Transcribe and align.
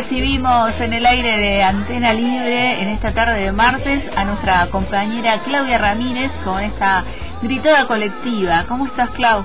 recibimos 0.00 0.78
en 0.78 0.92
el 0.92 1.06
aire 1.06 1.38
de 1.38 1.62
Antena 1.62 2.12
Libre 2.12 2.82
en 2.82 2.88
esta 2.88 3.12
tarde 3.12 3.40
de 3.40 3.50
martes 3.52 4.04
a 4.14 4.24
nuestra 4.26 4.66
compañera 4.66 5.38
Claudia 5.38 5.78
Ramírez 5.78 6.30
con 6.44 6.60
esta 6.62 7.02
gritada 7.40 7.86
colectiva. 7.86 8.66
¿Cómo 8.68 8.84
estás, 8.84 9.08
Clau? 9.10 9.42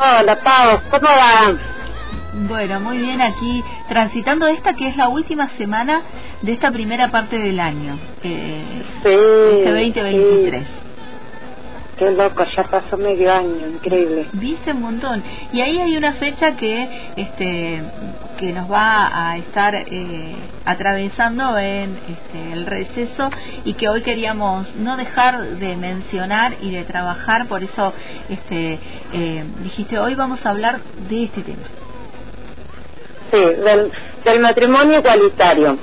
Hola, 0.00 0.36
Pau, 0.36 0.80
¿cómo 0.90 1.06
va? 1.06 1.54
Bueno, 2.48 2.80
muy 2.80 2.96
bien 2.96 3.20
aquí 3.20 3.62
transitando 3.90 4.46
esta 4.46 4.72
que 4.72 4.88
es 4.88 4.96
la 4.96 5.08
última 5.08 5.50
semana 5.58 6.00
de 6.40 6.52
esta 6.52 6.70
primera 6.70 7.10
parte 7.10 7.38
del 7.38 7.60
año, 7.60 7.98
eh, 8.22 8.82
Sí. 9.02 9.10
este 9.10 9.70
2023. 9.70 10.62
sí. 10.62 10.72
Qué 11.98 12.10
loco, 12.10 12.44
ya 12.56 12.62
pasó 12.64 12.96
medio 12.96 13.32
año, 13.32 13.66
increíble. 13.74 14.26
Viste 14.32 14.72
un 14.72 14.82
montón. 14.82 15.22
Y 15.52 15.60
ahí 15.62 15.78
hay 15.78 15.96
una 15.96 16.12
fecha 16.12 16.54
que 16.56 16.88
este 17.16 17.82
que 18.36 18.52
nos 18.52 18.70
va 18.70 19.30
a 19.30 19.36
estar 19.38 19.74
eh, 19.74 20.36
atravesando 20.64 21.58
en 21.58 21.98
este, 22.08 22.52
el 22.52 22.66
receso 22.66 23.30
y 23.64 23.74
que 23.74 23.88
hoy 23.88 24.02
queríamos 24.02 24.74
no 24.76 24.96
dejar 24.96 25.56
de 25.58 25.76
mencionar 25.76 26.56
y 26.60 26.70
de 26.70 26.84
trabajar. 26.84 27.46
Por 27.46 27.62
eso 27.62 27.92
este 28.28 28.78
eh, 29.12 29.44
dijiste 29.62 29.98
hoy 29.98 30.14
vamos 30.14 30.44
a 30.44 30.50
hablar 30.50 30.80
de 31.08 31.24
este 31.24 31.42
tema. 31.42 31.66
Sí, 33.32 33.38
del, 33.38 33.92
del 34.24 34.40
matrimonio 34.40 34.98
igualitario. 35.00 35.78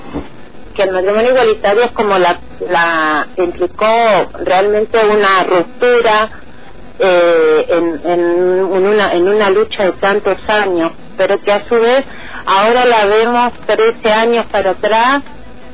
Que 0.76 0.84
el 0.84 0.92
matrimonio 0.92 1.32
igualitario 1.32 1.84
es 1.84 1.92
como 1.92 2.18
la, 2.18 2.40
la 2.70 3.28
implicó 3.38 4.30
realmente 4.44 4.98
una 5.06 5.44
ruptura 5.44 6.30
eh, 7.00 7.66
en, 7.70 8.02
en, 8.06 8.24
una, 8.86 9.14
en 9.14 9.28
una 9.28 9.50
lucha 9.50 9.84
de 9.84 9.92
tantos 9.94 10.38
años, 10.48 10.92
pero 11.18 11.40
que 11.42 11.52
a 11.52 11.68
su 11.68 11.76
vez 11.76 12.06
ahora 12.46 12.86
la 12.86 13.06
vemos 13.06 13.54
13 13.66 14.12
años 14.12 14.46
para 14.52 14.72
atrás 14.72 15.22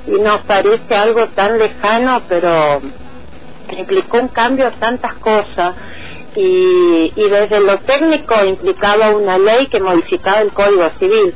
y 0.08 0.12
nos 0.12 0.40
parece 0.42 0.96
algo 0.96 1.28
tan 1.30 1.60
lejano, 1.60 2.22
pero 2.28 2.82
implicó 3.78 4.18
un 4.18 4.30
cambio 4.30 4.66
de 4.66 4.78
tantas 4.78 5.14
cosas. 5.16 5.76
Y, 6.36 7.12
y 7.16 7.30
desde 7.30 7.60
lo 7.60 7.80
técnico 7.80 8.36
implicaba 8.46 9.10
una 9.10 9.38
ley 9.38 9.68
que 9.68 9.80
modificaba 9.80 10.40
el 10.40 10.52
Código 10.54 10.90
Civil. 11.00 11.34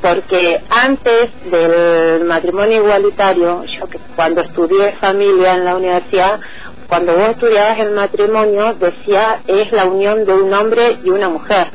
Porque 0.00 0.60
antes 0.70 1.28
del 1.50 2.24
matrimonio 2.24 2.82
igualitario, 2.82 3.64
yo 3.64 3.88
que 3.88 3.98
cuando 4.14 4.42
estudié 4.42 4.92
familia 5.00 5.54
en 5.54 5.64
la 5.64 5.74
universidad, 5.74 6.40
cuando 6.88 7.14
vos 7.14 7.30
estudiabas 7.30 7.80
el 7.80 7.90
matrimonio 7.90 8.74
decía 8.74 9.42
es 9.46 9.70
la 9.72 9.84
unión 9.84 10.24
de 10.24 10.32
un 10.32 10.54
hombre 10.54 10.98
y 11.04 11.10
una 11.10 11.28
mujer. 11.28 11.66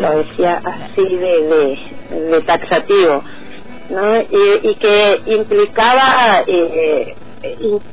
Lo 0.00 0.10
decía 0.18 0.60
así 0.64 1.16
de, 1.16 1.42
de, 2.10 2.20
taxativo, 2.42 3.24
¿no? 3.88 4.20
Y, 4.22 4.60
y 4.70 4.76
que 4.76 5.22
implicaba 5.26 6.44
eh, 6.46 7.18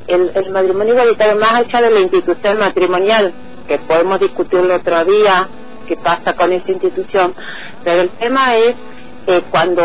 el 0.06 0.50
matrimonio 0.52 0.94
igualitario 0.94 1.36
más 1.38 1.54
allá 1.54 1.82
de 1.82 1.90
la 1.92 2.00
institución 2.00 2.58
matrimonial, 2.58 3.36
que 3.66 3.78
podemos 3.80 4.20
discutirlo 4.20 4.76
otro 4.76 5.04
día, 5.06 5.50
qué 5.86 5.96
pasa 5.98 6.34
con 6.34 6.52
esa 6.52 6.72
institución, 6.72 7.34
pero 7.82 8.02
el 8.02 8.16
tema 8.16 8.56
es 8.56 8.76
eh, 9.26 9.42
cuando 9.50 9.82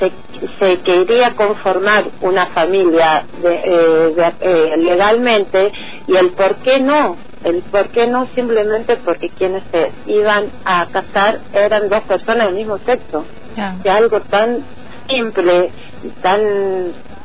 se, 0.00 0.18
se 0.60 0.82
quería 0.82 1.34
conformar 1.34 2.12
una 2.20 2.46
familia 2.48 3.28
de, 3.32 3.54
eh, 3.64 4.14
de- 4.16 4.36
eh, 4.40 4.76
legalmente 4.78 5.72
y 6.06 6.16
el 6.16 6.34
por 6.34 6.60
qué 6.62 6.80
no, 6.80 7.24
el 7.44 7.62
por 7.62 7.88
qué 7.88 8.06
no 8.06 8.28
simplemente 8.34 8.96
porque 9.04 9.28
quienes 9.30 9.62
se 9.72 9.90
iban 10.06 10.50
a 10.64 10.86
casar 10.86 11.40
eran 11.52 11.88
dos 11.88 12.00
personas 12.02 12.46
del 12.46 12.56
mismo 12.56 12.78
sexo, 12.78 13.24
que 13.82 13.90
algo 13.90 14.20
tan 14.22 14.64
simple 15.08 15.70
y 16.04 16.08
tan 16.22 16.40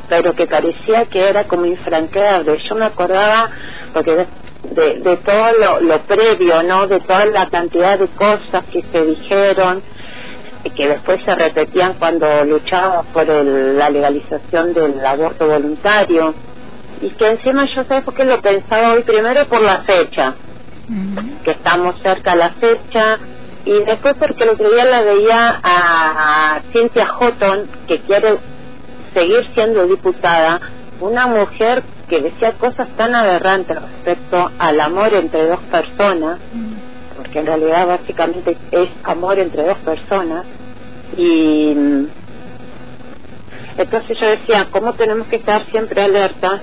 pero 0.10 0.34
que 0.34 0.46
parecía 0.48 1.06
que 1.06 1.28
era 1.30 1.46
como 1.46 1.66
infranqueable. 1.66 2.58
Yo 2.70 2.76
me 2.76 2.86
acordaba 2.86 3.50
porque 3.94 4.28
de, 4.76 5.00
de, 5.00 5.18
todo 5.18 5.52
lo, 5.60 5.80
lo 5.82 6.00
previo, 6.02 6.62
¿no? 6.64 6.86
De 6.88 7.00
toda 7.00 7.26
la 7.26 7.48
cantidad 7.50 7.98
de 7.98 8.08
cosas 8.10 8.64
que 8.72 8.84
se 8.92 9.06
dijeron 9.06 9.82
que 10.76 10.88
después 10.88 11.20
se 11.26 11.36
repetían 11.36 11.94
cuando 12.00 12.46
luchábamos 12.46 13.08
por 13.08 13.30
el- 13.30 13.78
la 13.78 13.90
legalización 13.90 14.74
del 14.74 15.06
aborto 15.06 15.46
voluntario 15.48 16.34
y 17.04 17.10
que 17.10 17.28
encima 17.28 17.66
yo 17.76 17.84
sé 17.84 18.02
por 18.02 18.14
qué 18.14 18.24
lo 18.24 18.42
pensaba 18.42 18.94
hoy 18.94 19.04
primero 19.04 19.46
por 19.48 19.62
la 19.62 19.80
fecha 19.80 20.36
que 21.44 21.52
estamos 21.52 21.96
cerca 22.02 22.32
a 22.32 22.36
la 22.36 22.50
fecha 22.52 23.20
y 23.66 23.72
después 23.84 24.16
porque 24.18 24.44
el 24.44 24.52
otro 24.52 24.70
día 24.72 24.86
la 24.86 25.02
veía 25.02 25.60
a, 25.62 26.56
a 26.56 26.62
Cynthia 26.72 27.08
Houghton 27.08 27.70
que 27.88 28.00
quiere 28.02 28.38
seguir 29.14 29.50
siendo 29.54 29.86
diputada 29.88 30.62
una 31.02 31.28
mujer 31.28 31.84
que 32.10 32.22
decía 32.22 32.54
cosas 32.54 32.88
tan 32.96 33.16
aberrantes 33.16 33.82
respecto 33.82 34.52
al 34.58 34.80
amor 34.80 35.14
entre 35.14 35.48
dos 35.48 35.60
personas 35.72 36.40
porque 37.18 37.40
en 37.40 37.46
realidad 37.46 37.88
básicamente 37.88 38.58
es 38.72 38.90
amor 39.04 39.40
entre 39.40 39.66
dos 39.66 39.78
personas 39.80 40.46
y 41.18 41.74
mm, 41.76 42.08
entonces 43.78 44.18
yo 44.20 44.28
decía 44.28 44.68
cómo 44.72 44.94
tenemos 44.94 45.28
que 45.28 45.38
estar 45.38 45.66
siempre 45.72 46.02
alertas 46.02 46.62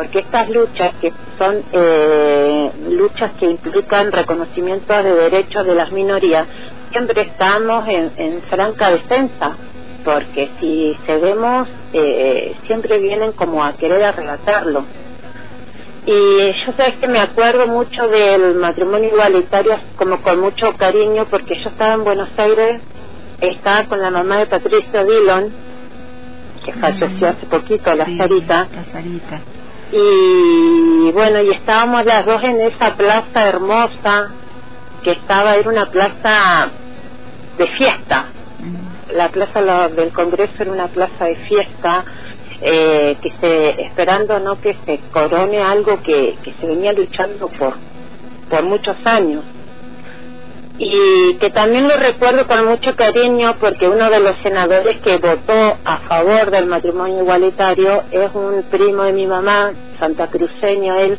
porque 0.00 0.20
estas 0.20 0.48
luchas 0.48 0.94
que 0.98 1.12
son 1.36 1.62
eh, 1.72 2.70
luchas 2.88 3.32
que 3.38 3.50
implican 3.50 4.10
reconocimiento 4.10 4.94
de 5.02 5.14
derechos 5.14 5.66
de 5.66 5.74
las 5.74 5.92
minorías 5.92 6.46
siempre 6.90 7.20
estamos 7.20 7.86
en, 7.86 8.10
en 8.16 8.40
franca 8.44 8.92
defensa 8.92 9.58
porque 10.02 10.48
si 10.58 10.96
cedemos 11.04 11.68
eh, 11.92 12.56
siempre 12.66 12.98
vienen 12.98 13.32
como 13.32 13.62
a 13.62 13.74
querer 13.74 14.02
arrebatarlo 14.02 14.84
y 16.06 16.46
yo 16.64 16.72
sabes 16.78 16.94
que 16.94 17.06
me 17.06 17.18
acuerdo 17.18 17.66
mucho 17.66 18.08
del 18.08 18.54
matrimonio 18.54 19.10
igualitario 19.10 19.78
como 19.96 20.22
con 20.22 20.40
mucho 20.40 20.78
cariño 20.78 21.26
porque 21.28 21.56
yo 21.62 21.68
estaba 21.68 21.92
en 21.92 22.04
Buenos 22.04 22.30
Aires, 22.38 22.80
estaba 23.42 23.84
con 23.84 24.00
la 24.00 24.10
mamá 24.10 24.38
de 24.38 24.46
Patricia 24.46 25.04
Dillon, 25.04 25.52
que 26.64 26.72
falleció 26.72 27.28
hace 27.28 27.46
poquito, 27.46 27.94
la 27.94 28.06
Sarita, 28.16 28.66
La 28.74 28.84
Sarita. 28.92 29.40
Y 29.92 31.10
bueno, 31.12 31.42
y 31.42 31.50
estábamos 31.50 32.04
las 32.04 32.24
dos 32.26 32.42
en 32.44 32.60
esa 32.60 32.96
plaza 32.96 33.48
hermosa 33.48 34.34
que 35.02 35.12
estaba, 35.12 35.54
era 35.56 35.70
una 35.70 35.86
plaza 35.90 36.70
de 37.58 37.66
fiesta, 37.78 38.32
la 39.14 39.28
plaza 39.30 39.60
lo- 39.60 39.88
del 39.90 40.12
Congreso 40.12 40.52
era 40.60 40.72
una 40.72 40.88
plaza 40.88 41.24
de 41.26 41.36
fiesta, 41.36 42.04
eh, 42.62 43.16
que 43.22 43.30
se 43.40 43.82
esperando 43.82 44.38
no 44.40 44.60
que 44.60 44.76
se 44.84 45.00
corone 45.10 45.62
algo 45.62 46.00
que, 46.02 46.38
que 46.42 46.54
se 46.60 46.66
venía 46.66 46.92
luchando 46.92 47.48
por 47.58 47.78
por 48.48 48.62
muchos 48.64 48.96
años 49.06 49.44
y 50.82 51.34
que 51.34 51.50
también 51.50 51.86
lo 51.86 51.96
recuerdo 51.98 52.46
con 52.46 52.64
mucho 52.64 52.96
cariño 52.96 53.54
porque 53.60 53.86
uno 53.86 54.08
de 54.08 54.18
los 54.18 54.34
senadores 54.42 54.98
que 55.02 55.18
votó 55.18 55.76
a 55.84 55.98
favor 56.08 56.50
del 56.50 56.64
matrimonio 56.64 57.20
igualitario 57.20 58.04
es 58.10 58.30
un 58.32 58.62
primo 58.70 59.02
de 59.02 59.12
mi 59.12 59.26
mamá 59.26 59.72
santacruceño 59.98 60.94
él 60.94 61.18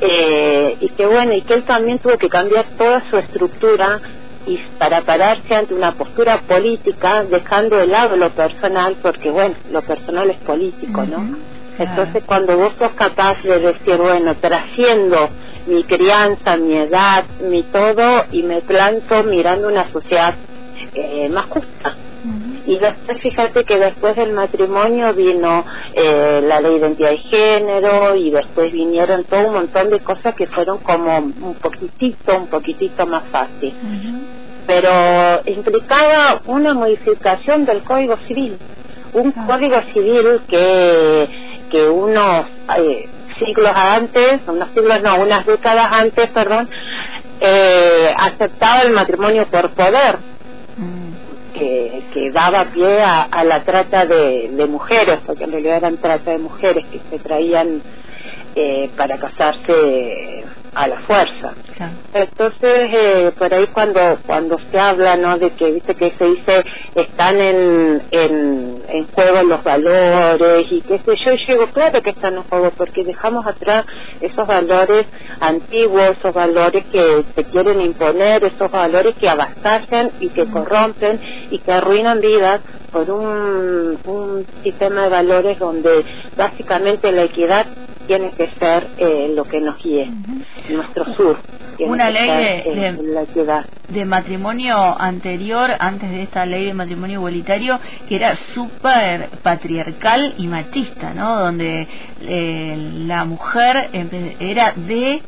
eh, 0.00 0.76
y 0.80 0.88
que 0.90 1.06
bueno 1.06 1.32
y 1.34 1.42
que 1.42 1.54
él 1.54 1.64
también 1.64 1.98
tuvo 1.98 2.16
que 2.18 2.28
cambiar 2.28 2.66
toda 2.78 3.02
su 3.10 3.16
estructura 3.18 4.00
y 4.46 4.58
para 4.78 5.00
pararse 5.00 5.52
ante 5.56 5.74
una 5.74 5.94
postura 5.94 6.42
política 6.42 7.24
dejando 7.24 7.76
de 7.78 7.88
lado 7.88 8.14
lo 8.14 8.30
personal 8.30 8.94
porque 9.02 9.28
bueno 9.28 9.56
lo 9.72 9.82
personal 9.82 10.30
es 10.30 10.38
político 10.38 11.02
no 11.02 11.36
entonces 11.80 12.22
cuando 12.24 12.56
vos 12.56 12.72
sos 12.78 12.92
capaz 12.92 13.42
de 13.42 13.58
decir 13.58 13.96
bueno 13.96 14.36
trasciendo 14.36 15.30
mi 15.66 15.84
crianza 15.84 16.56
mi 16.56 16.76
edad 16.76 17.24
mi 17.40 17.62
todo 17.64 18.24
y 18.30 18.42
me 18.42 18.60
planto 18.60 19.22
mirando 19.24 19.68
una 19.68 19.90
sociedad 19.92 20.34
eh, 20.94 21.28
más 21.28 21.46
justa. 21.46 21.96
Y 22.66 22.78
después 22.78 23.20
fíjate 23.20 23.64
que 23.64 23.76
después 23.76 24.16
del 24.16 24.32
matrimonio 24.32 25.12
vino 25.12 25.64
eh, 25.92 26.40
la 26.42 26.60
ley 26.60 26.72
de 26.72 26.78
identidad 26.78 27.10
de 27.10 27.18
género 27.18 28.14
y 28.14 28.30
después 28.30 28.72
vinieron 28.72 29.24
todo 29.24 29.48
un 29.48 29.54
montón 29.54 29.90
de 29.90 30.00
cosas 30.00 30.34
que 30.34 30.46
fueron 30.46 30.78
como 30.78 31.18
un 31.18 31.56
poquitito, 31.60 32.34
un 32.34 32.46
poquitito 32.46 33.06
más 33.06 33.24
fácil. 33.30 33.74
Pero 34.66 35.42
implicaba 35.44 36.40
una 36.46 36.72
modificación 36.72 37.66
del 37.66 37.82
Código 37.82 38.16
Civil, 38.26 38.56
un 39.12 39.32
Código 39.32 39.82
Civil 39.92 40.40
que, 40.48 41.28
que 41.70 41.88
unos 41.88 42.46
eh, 42.78 43.08
siglos 43.38 43.72
antes, 43.74 44.40
unos 44.46 44.68
siglos 44.74 45.02
no, 45.02 45.16
unas 45.16 45.46
décadas 45.46 45.88
antes, 45.92 46.30
perdón, 46.30 46.68
eh, 47.40 48.10
aceptaba 48.16 48.82
el 48.82 48.92
matrimonio 48.92 49.46
por 49.46 49.70
poder 49.70 50.18
que, 51.54 52.02
que 52.12 52.30
daba 52.30 52.66
pie 52.66 53.02
a, 53.02 53.22
a 53.22 53.44
la 53.44 53.64
trata 53.64 54.04
de, 54.04 54.50
de 54.52 54.66
mujeres, 54.66 55.20
porque 55.24 55.44
en 55.44 55.52
realidad 55.52 55.76
eran 55.78 55.96
trata 55.98 56.32
de 56.32 56.38
mujeres 56.38 56.84
que 56.86 57.00
se 57.10 57.18
traían 57.20 57.82
eh, 58.56 58.90
para 58.96 59.18
casarse 59.18 60.44
a 60.74 60.88
la 60.88 61.00
fuerza. 61.00 61.54
Entonces, 62.12 62.90
eh, 62.92 63.32
por 63.38 63.52
ahí 63.52 63.66
cuando 63.68 64.18
cuando 64.26 64.58
se 64.70 64.78
habla, 64.78 65.16
¿no? 65.16 65.38
De 65.38 65.50
que, 65.50 65.72
viste, 65.72 65.94
que 65.94 66.12
se 66.18 66.24
dice, 66.24 66.64
están 66.94 67.40
en, 67.40 68.02
en, 68.10 68.82
en 68.88 69.06
juego 69.08 69.42
los 69.42 69.62
valores 69.62 70.66
y 70.70 70.80
qué 70.82 70.98
sé 70.98 71.14
yo, 71.24 71.32
y 71.32 71.46
digo, 71.46 71.66
claro 71.72 72.02
que 72.02 72.10
están 72.10 72.34
en 72.34 72.42
juego, 72.44 72.70
porque 72.76 73.04
dejamos 73.04 73.46
atrás 73.46 73.84
esos 74.20 74.46
valores 74.46 75.06
antiguos, 75.40 76.10
esos 76.18 76.34
valores 76.34 76.84
que 76.92 77.24
se 77.34 77.44
quieren 77.44 77.80
imponer, 77.80 78.44
esos 78.44 78.70
valores 78.70 79.14
que 79.16 79.28
avasallan 79.28 80.12
y 80.20 80.28
que 80.28 80.46
corrompen 80.46 81.20
y 81.50 81.58
que 81.58 81.72
arruinan 81.72 82.20
vidas 82.20 82.60
por 82.92 83.10
un, 83.10 83.98
un 84.04 84.46
sistema 84.62 85.02
de 85.02 85.08
valores 85.08 85.58
donde 85.58 86.04
básicamente 86.36 87.10
la 87.10 87.24
equidad 87.24 87.66
tiene 88.06 88.32
que 88.36 88.48
ser 88.58 88.90
eh, 88.96 89.28
lo 89.34 89.44
que 89.44 89.60
nos 89.60 89.76
guíe, 89.82 90.10
nuestro 90.70 91.04
sur. 91.14 91.38
Una 91.80 92.08
ley 92.10 92.28
ser, 92.28 92.38
de- 92.38 92.58
eh, 92.88 92.92
de- 92.92 93.02
la 93.14 93.22
equidad. 93.22 93.66
de 93.88 94.04
matrimonio 94.04 94.76
anterior, 94.98 95.70
antes 95.78 96.08
de 96.10 96.22
esta 96.22 96.46
ley 96.46 96.66
de 96.66 96.74
matrimonio 96.74 97.18
igualitario, 97.18 97.80
que 98.08 98.16
era 98.16 98.36
súper 98.36 99.28
patriarcal 99.42 100.34
y 100.38 100.46
machista, 100.46 101.12
¿no? 101.14 101.38
Donde 101.40 101.88
eh, 102.20 102.76
la 103.06 103.24
mujer 103.24 103.90
era 104.38 104.72
de 104.76 105.22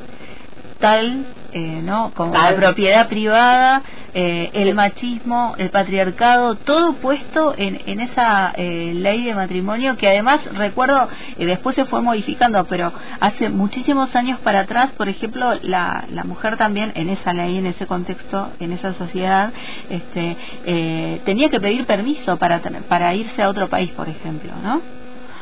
tal, 0.79 1.27
eh, 1.57 1.81
¿no? 1.83 2.13
Como 2.15 2.35
la 2.35 2.55
propiedad 2.55 3.09
privada, 3.09 3.83
eh, 4.13 4.51
el 4.53 4.75
machismo, 4.75 5.55
el 5.57 5.71
patriarcado, 5.71 6.55
todo 6.57 6.93
puesto 6.97 7.55
en, 7.57 7.81
en 7.87 8.01
esa 8.01 8.53
eh, 8.57 8.93
ley 8.95 9.25
de 9.25 9.35
matrimonio 9.35 9.97
que 9.97 10.07
además 10.07 10.45
recuerdo, 10.53 11.09
eh, 11.39 11.47
después 11.47 11.75
se 11.75 11.87
fue 11.87 12.03
modificando, 12.03 12.63
pero 12.67 12.93
hace 13.21 13.49
muchísimos 13.49 14.15
años 14.15 14.39
para 14.41 14.61
atrás, 14.61 14.91
por 14.99 15.09
ejemplo, 15.09 15.55
la, 15.63 16.05
la 16.11 16.25
mujer 16.25 16.59
también 16.59 16.93
en 16.95 17.09
esa 17.09 17.33
ley, 17.33 17.57
en 17.57 17.65
ese 17.65 17.87
contexto, 17.87 18.51
en 18.61 18.73
esa 18.73 18.93
sociedad, 18.93 19.51
este, 19.89 20.37
eh, 20.67 21.23
tenía 21.25 21.49
que 21.49 21.59
pedir 21.59 21.87
permiso 21.87 22.37
para, 22.37 22.61
para 22.87 23.15
irse 23.15 23.43
a 23.43 23.49
otro 23.49 23.71
país, 23.71 23.91
por 23.93 24.11
ejemplo, 24.11 24.53
¿no? 24.63 24.83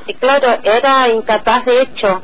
Y 0.07 0.15
claro, 0.15 0.59
era 0.63 1.09
incapaz 1.09 1.65
de 1.65 1.83
hecho. 1.83 2.23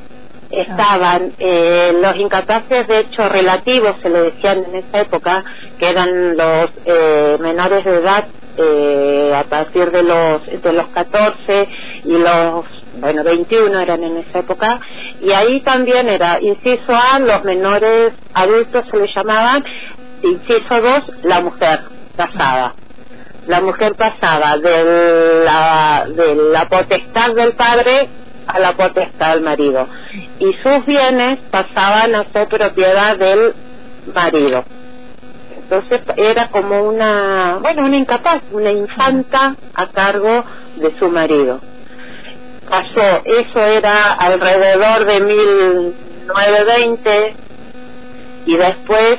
Estaban 0.51 1.33
eh, 1.39 1.93
los 2.01 2.17
incapaces 2.17 2.87
de 2.89 3.01
hecho 3.01 3.29
relativos, 3.29 3.97
se 4.03 4.11
le 4.11 4.23
decían 4.23 4.65
en 4.65 4.77
esa 4.77 5.03
época, 5.03 5.45
que 5.79 5.89
eran 5.89 6.37
los 6.37 6.71
eh, 6.85 7.37
menores 7.41 7.85
de 7.85 7.95
edad 7.95 8.27
eh, 8.57 9.33
a 9.35 9.45
partir 9.45 9.91
de 9.91 10.03
los 10.03 10.45
de 10.63 10.73
los 10.73 10.89
14 10.89 11.69
y 12.05 12.19
los 12.19 12.65
bueno 13.01 13.23
21 13.23 13.79
eran 13.79 14.03
en 14.03 14.17
esa 14.19 14.41
época. 14.41 14.81
Y 15.21 15.33
ahí 15.33 15.61
también 15.61 16.09
era 16.09 16.39
inciso 16.41 16.93
A 16.95 17.19
los 17.19 17.45
menores 17.45 18.13
adultos 18.35 18.85
se 18.91 18.97
le 18.97 19.07
llamaban 19.15 19.65
inciso 20.23 20.81
2 20.81 21.03
la 21.23 21.41
mujer 21.41 21.81
casada 22.17 22.75
la 23.47 23.61
mujer 23.61 23.95
pasaba 23.95 24.59
de 24.59 25.45
la, 25.45 26.07
de 26.09 26.35
la 26.35 26.69
potestad 26.69 27.35
del 27.35 27.53
padre 27.53 28.09
a 28.51 28.59
la 28.59 28.73
potestad 28.73 29.35
del 29.35 29.43
marido 29.43 29.87
y 30.39 30.53
sus 30.63 30.85
bienes 30.87 31.39
pasaban 31.51 32.15
a 32.15 32.25
ser 32.33 32.49
propiedad 32.49 33.17
del 33.17 33.55
marido. 34.15 34.65
Entonces 35.57 36.03
era 36.17 36.49
como 36.49 36.83
una, 36.83 37.59
bueno, 37.61 37.85
una 37.85 37.97
incapaz, 37.97 38.43
una 38.51 38.73
infanta 38.73 39.55
a 39.75 39.87
cargo 39.89 40.45
de 40.77 40.99
su 40.99 41.09
marido. 41.09 41.61
Pasó, 42.69 43.23
eso 43.25 43.61
era 43.61 44.13
alrededor 44.15 45.05
de 45.05 45.21
1920 45.21 47.37
y 48.47 48.57
después, 48.57 49.19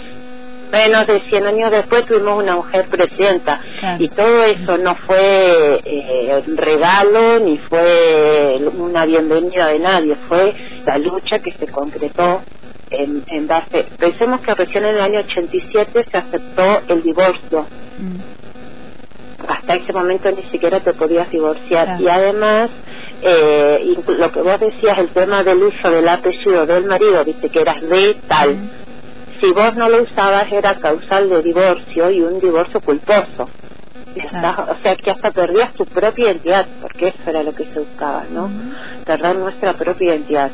menos 0.72 1.08
de 1.08 1.22
100 1.30 1.48
años 1.48 1.72
después, 1.72 2.06
tuvimos 2.06 2.42
una 2.42 2.56
mujer 2.56 2.88
presidenta. 2.88 3.62
Claro. 3.80 4.04
Y 4.04 4.10
todo 4.10 4.44
eso 4.44 4.78
no 4.78 4.96
fue 5.08 5.82
eh, 5.84 6.44
regalo 6.56 7.40
ni 7.40 7.58
fue 7.58 8.60
una 8.78 9.06
bienvenida 9.06 9.68
de 9.68 9.80
nadie, 9.80 10.16
fue 10.28 10.54
la 10.86 10.98
lucha 10.98 11.40
que 11.40 11.52
se 11.54 11.68
concretó 11.68 12.42
en, 12.90 13.24
en 13.28 13.48
base. 13.48 13.86
Pensemos 13.98 14.42
que 14.42 14.54
recién 14.54 14.86
en 14.86 14.96
el 14.96 15.02
año 15.02 15.20
87 15.20 16.06
se 16.10 16.18
aceptó 16.18 16.82
el 16.88 17.04
divorcio. 17.04 17.66
Mm. 18.00 18.42
Hasta 19.48 19.76
ese 19.76 19.92
momento 19.92 20.32
ni 20.32 20.44
siquiera 20.52 20.80
te 20.82 20.94
podías 20.94 21.30
divorciar. 21.32 21.86
Claro. 21.86 22.04
Y 22.04 22.08
además, 22.08 22.70
eh, 23.24 23.96
lo 24.08 24.32
que 24.32 24.42
vos 24.42 24.60
decías, 24.60 24.98
el 25.00 25.10
tema 25.10 25.44
del 25.44 25.64
uso 25.64 25.90
del 25.90 26.08
apellido 26.08 26.66
del 26.66 26.86
marido, 26.86 27.24
viste 27.26 27.50
que 27.50 27.62
eras 27.62 27.82
de 27.82 28.16
tal. 28.28 28.56
Mm. 28.56 28.70
Si 29.42 29.52
vos 29.54 29.76
no 29.76 29.90
lo 29.90 30.04
usabas 30.04 30.52
era 30.52 30.76
causal 30.76 31.30
de 31.30 31.42
divorcio 31.44 32.12
y 32.12 32.22
un 32.22 32.40
divorcio 32.40 32.82
culposo. 32.82 33.52
Estás- 34.14 34.60
o 34.70 34.76
sea 34.84 34.96
que 34.98 35.12
hasta 35.12 35.32
perdías 35.32 35.74
tu 35.74 35.86
propia 35.88 36.28
identidad, 36.28 36.68
porque 36.80 37.10
eso 37.10 37.20
era 37.28 37.44
lo 37.44 37.54
que 37.54 37.66
se 37.66 37.80
buscaba, 37.80 38.26
¿no? 38.30 38.46
Ujú. 38.46 38.64
Perder 39.06 39.38
nuestra 39.38 39.74
propia 39.76 40.10
identidad. 40.16 40.54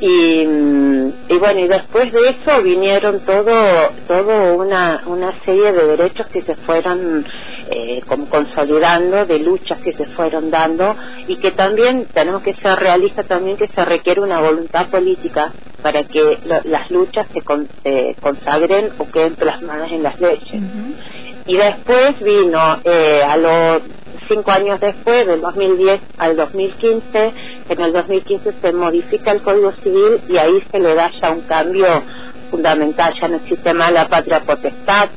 Y, 0.00 0.46
mm, 0.46 1.12
y 1.28 1.38
bueno, 1.38 1.60
y 1.60 1.68
después 1.68 2.12
de 2.12 2.20
eso 2.30 2.62
vinieron 2.62 3.20
todo, 3.26 3.94
todo 4.06 4.56
una, 4.56 5.02
una 5.06 5.34
serie 5.44 5.72
de 5.72 5.86
derechos 5.88 6.26
que 6.32 6.42
se 6.42 6.56
fueron 6.66 7.24
eh, 7.70 8.02
como 8.08 8.28
consolidando, 8.28 9.26
de 9.26 9.38
luchas 9.38 9.78
que 9.80 9.92
se 9.92 10.06
fueron 10.06 10.50
dando 10.50 10.94
y 11.26 11.36
que 11.36 11.50
también 11.52 12.06
tenemos 12.12 12.42
que 12.42 12.54
ser 12.54 12.78
realistas 12.78 13.26
también 13.26 13.56
que 13.56 13.68
se 13.68 13.84
requiere 13.84 14.20
una 14.20 14.40
voluntad 14.40 14.86
política 14.88 15.52
para 15.82 16.04
que 16.04 16.38
lo- 16.44 16.62
las 16.64 16.90
luchas 16.90 17.26
se, 17.32 17.42
con- 17.42 17.68
se 17.82 18.16
consagren 18.20 18.90
o 18.98 19.08
queden 19.10 19.34
plasmadas 19.36 19.90
en 19.92 20.02
las 20.02 20.18
leyes. 20.20 20.62
Y 21.46 21.56
después 21.56 22.18
vino, 22.20 22.58
eh, 22.84 23.22
a 23.26 23.36
los 23.36 23.82
cinco 24.28 24.50
años 24.50 24.80
después, 24.80 25.26
del 25.26 25.40
2010 25.40 26.00
al 26.18 26.36
2015, 26.36 27.32
en 27.70 27.80
el 27.80 27.92
2015 27.92 28.52
se 28.60 28.72
modifica 28.72 29.30
el 29.32 29.40
Código 29.42 29.72
Civil 29.82 30.20
y 30.28 30.36
ahí 30.36 30.62
se 30.70 30.78
le 30.78 30.94
da 30.94 31.10
ya 31.20 31.30
un 31.30 31.42
cambio 31.42 31.86
fundamental, 32.50 33.14
ya 33.20 33.28
no 33.28 33.36
existe 33.36 33.72
más 33.74 33.92
la 33.92 34.08
patria 34.08 34.40
potestad, 34.40 35.08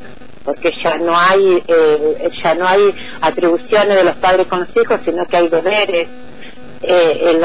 porque 0.44 0.72
ya 0.84 0.98
no 0.98 1.18
hay 1.18 1.64
eh, 1.68 2.32
ya 2.44 2.56
no 2.56 2.68
hay 2.68 2.94
atribuciones 3.22 3.98
de 3.98 4.04
los 4.06 4.18
padres 4.18 4.48
con 4.48 4.62
los 4.62 4.70
hijos, 4.76 5.00
sino 5.06 5.26
que 5.28 5.38
hay 5.38 5.50
deberes. 5.50 6.10
Eh, 6.82 7.20
el, 7.32 7.44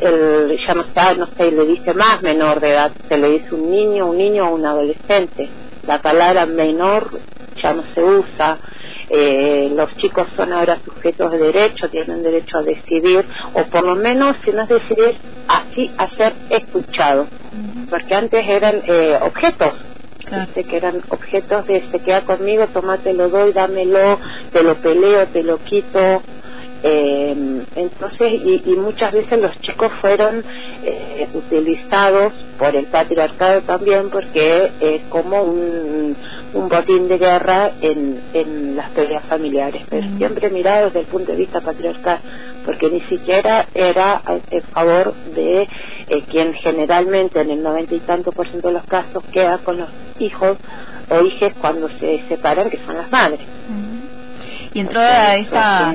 el- 0.00 0.58
ya 0.66 0.74
no 0.74 0.82
está, 0.82 1.14
no 1.14 1.28
se 1.36 1.50
le 1.50 1.64
dice 1.66 1.94
más 1.94 2.22
menor 2.22 2.60
de 2.60 2.70
edad, 2.72 2.92
se 3.08 3.18
le 3.18 3.30
dice 3.30 3.54
un 3.54 3.70
niño, 3.70 4.06
un 4.08 4.18
niño 4.18 4.48
o 4.50 4.54
un 4.56 4.66
adolescente. 4.66 5.56
La 5.82 6.00
palabra 6.02 6.46
menor 6.46 7.22
ya 7.62 7.74
no 7.74 7.84
se 7.94 8.02
usa. 8.02 8.60
Eh, 9.10 9.70
los 9.72 9.94
chicos 9.96 10.28
son 10.36 10.52
ahora 10.52 10.80
sujetos 10.84 11.32
de 11.32 11.38
derecho, 11.38 11.88
tienen 11.90 12.22
derecho 12.22 12.58
a 12.58 12.62
decidir, 12.62 13.26
o 13.54 13.64
por 13.68 13.84
lo 13.86 13.96
menos, 13.96 14.36
si 14.44 14.52
no 14.52 14.62
es 14.62 14.68
decidir, 14.68 15.20
así 15.46 15.94
a 15.96 16.08
ser 16.16 16.36
escuchados. 16.48 17.30
Porque 17.90 18.14
antes 18.14 18.46
eran 18.48 18.82
eh, 18.86 19.18
objetos, 19.22 19.74
Claro. 20.28 20.44
Viste, 20.46 20.64
que 20.64 20.76
eran 20.76 21.02
objetos 21.08 21.66
de 21.66 21.84
se 21.90 22.00
queda 22.00 22.22
conmigo, 22.22 22.66
toma, 22.68 22.98
te 22.98 23.12
lo 23.14 23.28
doy, 23.28 23.52
dámelo, 23.52 24.18
te 24.52 24.62
lo 24.62 24.74
peleo, 24.76 25.26
te 25.28 25.42
lo 25.42 25.58
quito. 25.62 26.22
Eh, 26.80 27.64
entonces, 27.74 28.32
y, 28.32 28.62
y 28.64 28.76
muchas 28.76 29.12
veces 29.12 29.40
los 29.40 29.50
chicos 29.62 29.90
fueron 30.00 30.44
eh, 30.82 31.28
utilizados 31.32 32.32
por 32.56 32.76
el 32.76 32.86
patriarcado 32.86 33.62
también 33.62 34.10
porque 34.10 34.70
es 34.78 35.02
como 35.08 35.42
un, 35.42 36.16
un 36.52 36.68
botín 36.68 37.08
de 37.08 37.18
guerra 37.18 37.72
en, 37.80 38.22
en 38.32 38.76
las 38.76 38.90
peleas 38.92 39.24
familiares, 39.26 39.82
pero 39.88 40.06
Mm. 40.06 40.18
siempre 40.18 40.50
mirado 40.50 40.86
desde 40.86 41.00
el 41.00 41.06
punto 41.06 41.32
de 41.32 41.38
vista 41.38 41.60
patriarcal, 41.60 42.20
porque 42.64 42.88
ni 42.90 43.00
siquiera 43.02 43.66
era 43.74 44.22
en 44.50 44.62
favor 44.72 45.14
de 45.34 45.68
eh, 46.08 46.22
quien 46.22 46.54
generalmente 46.54 47.40
en 47.40 47.50
el 47.50 47.62
noventa 47.62 47.94
y 47.94 48.00
tanto 48.00 48.32
por 48.32 48.48
ciento 48.48 48.68
de 48.68 48.74
los 48.74 48.84
casos 48.84 49.22
queda 49.32 49.58
con 49.58 49.78
los 49.78 49.88
hijos 50.18 50.58
o 51.10 51.20
hijas 51.22 51.52
cuando 51.60 51.88
se 51.98 52.22
separan, 52.28 52.70
que 52.70 52.78
son 52.84 52.96
las 52.96 53.10
madres. 53.10 53.40
Y 54.74 54.80
en 54.80 54.88
toda 54.88 55.36
esta 55.36 55.94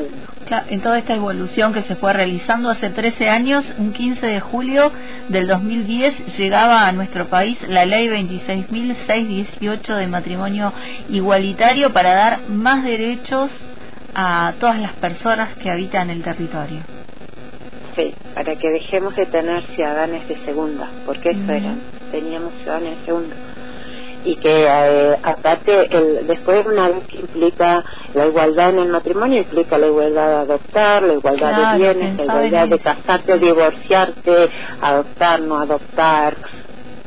en 0.69 0.81
toda 0.81 0.97
esta 0.97 1.15
evolución 1.15 1.73
que 1.73 1.83
se 1.83 1.95
fue 1.95 2.13
realizando 2.13 2.69
hace 2.69 2.89
13 2.89 3.29
años, 3.29 3.65
un 3.77 3.93
15 3.93 4.25
de 4.25 4.39
julio 4.39 4.91
del 5.29 5.47
2010 5.47 6.37
llegaba 6.37 6.87
a 6.87 6.91
nuestro 6.91 7.27
país 7.27 7.57
la 7.67 7.85
ley 7.85 8.07
26.618 8.07 9.95
de 9.95 10.07
matrimonio 10.07 10.73
igualitario 11.09 11.93
para 11.93 12.13
dar 12.13 12.49
más 12.49 12.83
derechos 12.83 13.49
a 14.13 14.53
todas 14.59 14.79
las 14.79 14.93
personas 14.93 15.55
que 15.55 15.71
habitan 15.71 16.09
el 16.09 16.21
territorio. 16.21 16.81
Para 18.33 18.55
que 18.55 18.69
dejemos 18.69 19.15
de 19.15 19.25
tener 19.27 19.63
ciudadanos 19.67 20.27
de 20.27 20.37
segunda, 20.45 20.89
porque 21.05 21.31
eso 21.31 21.51
eran, 21.51 21.79
teníamos 22.11 22.53
ciudadanos 22.61 22.99
de 22.99 23.05
segunda. 23.05 23.35
y 24.25 24.35
que 24.37 24.65
eh, 24.67 25.17
aparte 25.21 25.95
el, 25.95 26.25
después 26.27 26.65
una 26.65 26.87
vez 26.89 27.05
que 27.07 27.17
implica 27.17 27.83
la 28.13 28.27
igualdad 28.27 28.69
en 28.69 28.79
el 28.79 28.87
matrimonio 28.87 29.39
implica 29.39 29.77
la 29.77 29.87
igualdad 29.87 30.27
de 30.27 30.35
adoptar, 30.35 31.03
la 31.03 31.13
igualdad 31.13 31.73
de 31.73 31.77
bienes, 31.77 32.17
la 32.17 32.23
igualdad 32.23 32.67
de 32.69 32.79
casarte, 32.79 33.37
divorciarte, 33.37 34.49
adoptar, 34.81 35.41
no 35.41 35.59
adoptar, 35.59 36.37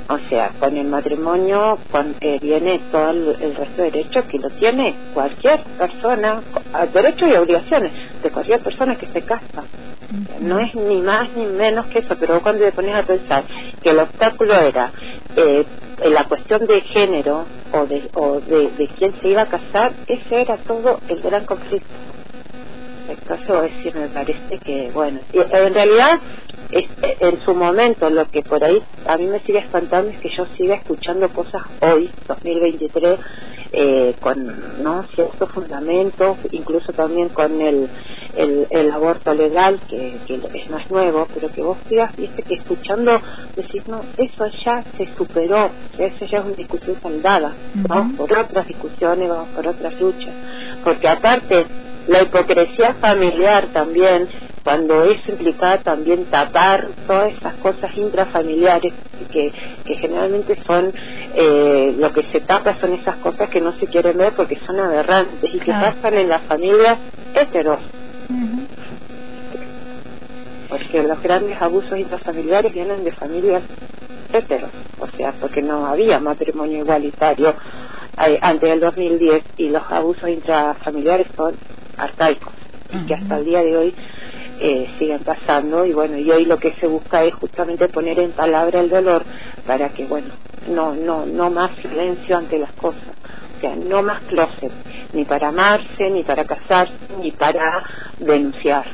o 0.09 0.18
sea, 0.28 0.50
con 0.61 0.76
el 0.76 0.87
matrimonio 0.87 1.78
eh, 2.21 2.38
viene 2.40 2.80
todo 2.92 3.11
el, 3.11 3.56
resto 3.56 3.83
de 3.83 3.90
derechos 3.90 4.25
que 4.26 4.38
lo 4.38 4.50
tiene 4.50 4.95
cualquier 5.12 5.61
persona, 5.78 6.42
derechos 6.92 7.28
y 7.28 7.35
obligaciones 7.35 7.92
de 8.23 8.30
cualquier 8.30 8.61
persona 8.61 8.97
que 8.97 9.06
se 9.06 9.23
casa. 9.23 9.64
No 10.40 10.59
es 10.59 10.75
ni 10.75 11.00
más 11.02 11.35
ni 11.35 11.47
menos 11.47 11.87
que 11.87 12.00
eso, 12.00 12.16
pero 12.19 12.43
cuando 12.43 12.64
te 12.64 12.73
pones 12.73 12.95
a 12.95 13.02
pensar 13.02 13.45
que 13.83 13.90
el 13.90 13.99
obstáculo 13.99 14.55
era 14.55 14.93
eh, 15.37 15.66
la 15.99 16.25
cuestión 16.25 16.66
de 16.66 16.81
género 16.83 17.47
o 17.73 17.87
de, 17.87 18.11
o 18.14 18.40
de, 18.40 18.71
de 18.73 18.88
quién 18.99 19.14
se 19.21 19.28
iba 19.28 19.43
a 19.43 19.49
casar, 19.49 19.95
ese 20.07 20.40
era 20.40 20.59
todo 20.59 21.00
el 21.09 21.21
gran 21.21 21.45
conflicto. 21.45 21.88
Entonces, 23.09 23.75
decir, 23.76 23.95
me 23.95 24.09
parece 24.09 24.59
que, 24.64 24.90
bueno, 24.93 25.21
en 25.33 25.75
realidad 25.75 26.21
en 26.70 27.40
su 27.44 27.54
momento 27.54 28.11
lo 28.11 28.28
que 28.30 28.42
por 28.42 28.62
ahí 28.64 28.82
a 29.06 29.16
mí 29.16 29.26
me 29.26 29.40
sigue 29.40 29.58
espantando 29.61 30.11
es 30.11 30.18
que 30.18 30.30
yo 30.37 30.46
siga 30.56 30.75
escuchando 30.75 31.28
cosas 31.28 31.62
hoy 31.80 32.11
2023 32.26 33.18
eh, 33.73 34.14
con 34.20 34.82
no 34.82 35.04
ciertos 35.14 35.50
fundamentos 35.52 36.38
incluso 36.50 36.92
también 36.92 37.28
con 37.30 37.61
el 37.61 37.88
el, 38.37 38.90
aborto 38.90 39.32
legal 39.32 39.80
que, 39.88 40.18
que 40.26 40.37
no 40.68 40.78
es 40.78 40.90
nuevo 40.90 41.26
pero 41.32 41.52
que 41.52 41.62
vos 41.62 41.78
sigas 41.88 42.14
viste 42.16 42.42
que 42.42 42.54
escuchando 42.54 43.20
decís 43.54 43.87
no 43.87 44.02
eso 44.16 44.46
ya 44.64 44.85
se 44.96 45.08
superó 45.16 45.70
eso 45.99 46.26
ya 46.26 46.38
es 46.38 46.44
una 46.44 46.54
discusión 46.54 46.96
saldada 47.00 47.54
vamos 47.75 48.16
por 48.16 48.38
otras 48.38 48.66
discusiones 48.66 49.28
vamos 49.28 49.49
por 49.50 49.66
otras 49.66 49.99
luchas 50.00 50.35
porque 50.85 51.08
aparte 51.08 51.66
la 52.08 52.23
hipocresía 52.23 52.94
familiar 52.94 53.68
también 53.73 54.28
cuando 54.66 55.04
eso 55.04 55.30
implicaba 55.30 55.78
también 55.78 56.25
tapar 56.25 56.88
todas 57.06 57.32
esas 57.35 57.54
cosas 57.58 57.96
intrafamiliares 57.96 58.92
que, 59.30 59.52
que 59.85 59.94
generalmente 59.94 60.58
son 60.66 60.92
eh, 61.37 61.94
lo 61.96 62.12
que 62.12 62.25
se 62.32 62.40
tapa 62.40 62.76
son 62.80 62.94
esas 62.94 63.14
cosas 63.18 63.49
que 63.49 63.61
no 63.61 63.78
se 63.78 63.87
quieren 63.87 64.18
ver 64.18 64.32
porque 64.32 64.58
son 64.66 64.80
aberrantes 64.80 65.54
y 65.54 65.61
que 65.61 65.70
pasan 65.70 66.14
en 66.14 66.28
las 66.28 66.42
familias 66.42 66.99
heteros 67.32 67.78
porque 70.68 71.00
los 71.04 71.23
grandes 71.23 71.62
abusos 71.62 71.96
intrafamiliares 71.96 72.75
vienen 72.75 73.04
de 73.04 73.12
familias 73.12 73.62
heteros 74.32 74.70
o 74.99 75.06
sea 75.16 75.32
porque 75.40 75.62
no 75.62 75.87
había 75.87 76.18
matrimonio 76.18 76.78
igualitario 76.78 77.54
eh, 78.26 78.37
antes 78.42 78.68
del 78.68 78.80
2010 78.80 79.44
y 79.58 79.68
los 79.68 79.85
abusos 79.92 80.28
intrafamiliares 80.28 81.28
son 81.37 81.54
arcaicos 81.96 82.52
y 82.92 83.06
que 83.06 83.14
hasta 83.14 83.38
el 83.38 83.44
día 83.44 83.62
de 83.62 83.76
hoy 83.76 83.94
eh, 84.60 84.88
siguen 84.98 85.20
pasando 85.20 85.84
y 85.84 85.92
bueno 85.92 86.16
y 86.18 86.30
hoy 86.30 86.44
lo 86.44 86.58
que 86.58 86.72
se 86.80 86.86
busca 86.86 87.25
es 87.25 87.34
justamente 87.34 87.88
poner 87.88 88.18
en 88.18 88.32
palabra 88.32 88.80
el 88.80 88.88
dolor 88.88 89.25
para 89.66 89.90
que 89.90 90.06
bueno 90.06 90.28
no 90.68 90.94
no 90.94 91.26
no 91.26 91.50
más 91.50 91.70
silencio 91.82 92.36
ante 92.36 92.58
las 92.58 92.72
cosas. 92.72 93.02
O 93.56 93.60
sea 93.60 93.75
no 93.76 94.02
más 94.02 94.20
closet 94.22 94.72
ni 95.12 95.25
para 95.25 95.48
amarse 95.48 96.10
ni 96.10 96.22
para 96.22 96.44
casarse 96.44 96.94
ni 97.20 97.32
para 97.32 97.84
denunciar. 98.18 98.84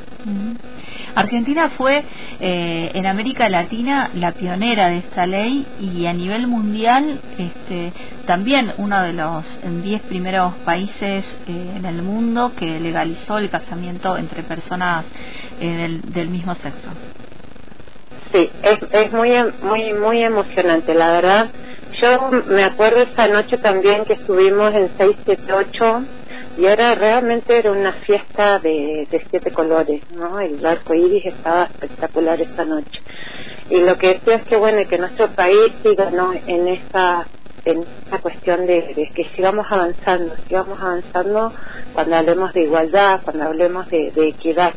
Argentina 1.15 1.71
fue 1.71 2.05
eh, 2.41 2.91
en 2.95 3.07
América 3.07 3.49
Latina 3.49 4.11
la 4.15 4.33
pionera 4.33 4.89
de 4.89 4.99
esta 4.99 5.27
ley 5.27 5.67
y 5.79 6.07
a 6.07 6.13
nivel 6.13 6.47
mundial 6.47 7.21
este, 7.37 7.93
también 8.27 8.73
uno 8.79 9.03
de 9.03 9.13
los 9.13 9.45
10 9.83 10.03
primeros 10.03 10.55
países 10.65 11.39
eh, 11.47 11.73
en 11.77 11.85
el 11.85 12.03
mundo 12.03 12.53
que 12.57 12.81
legalizó 12.81 13.39
el 13.39 13.51
casamiento 13.51 14.17
entre 14.17 14.43
personas 14.43 15.05
eh, 15.63 16.01
del, 16.03 16.29
mismo 16.29 16.57
sexo. 16.57 16.91
Sí, 18.33 18.51
es, 18.65 18.79
es 18.91 19.13
muy, 19.13 19.31
muy, 19.63 19.93
muy 19.93 20.25
emocionante, 20.25 20.93
la 20.93 21.13
verdad. 21.13 21.51
Yo 22.01 22.31
me 22.49 22.65
acuerdo 22.65 23.03
esa 23.03 23.29
noche 23.29 23.59
también 23.59 24.05
que 24.05 24.15
estuvimos 24.15 24.75
en 24.75 24.89
678 24.99 26.05
y 26.59 26.65
era 26.65 26.97
realmente 26.97 27.57
era 27.57 27.71
una 27.71 27.93
fiesta 27.93 28.59
de, 28.59 29.07
de 29.09 29.25
siete 29.31 29.53
colores, 29.53 30.03
¿no? 30.17 30.41
El 30.41 30.67
arco 30.67 30.95
iris 30.95 31.27
estaba 31.27 31.67
espectacular 31.67 32.41
esta 32.41 32.65
noche. 32.65 33.01
Y 33.71 33.83
lo 33.83 33.97
que 33.99 34.15
decía 34.15 34.37
es 34.37 34.45
que, 34.45 34.57
bueno, 34.57 34.87
que 34.89 34.99
nuestro 34.99 35.29
país 35.29 35.73
siga, 35.85 36.11
¿no? 36.11 36.33
En 36.33 36.67
esa 36.67 37.29
en 37.65 37.85
esa 38.09 38.19
cuestión 38.19 38.67
de, 38.67 39.09
que 39.15 39.25
sigamos 39.37 39.67
avanzando, 39.71 40.35
sigamos 40.49 40.81
avanzando 40.81 41.53
cuando 41.93 42.17
hablemos 42.17 42.53
de 42.53 42.63
igualdad, 42.63 43.21
cuando 43.23 43.45
hablemos 43.45 43.89
de, 43.89 44.11
de 44.11 44.29
equidad 44.29 44.73